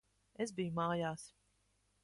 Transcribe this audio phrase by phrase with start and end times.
[0.45, 1.29] Es biju mājās.